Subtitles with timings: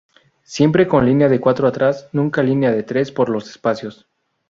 [0.45, 4.09] Siempre con línea de cuatro atrás, nunca línea de tres, por los espacios.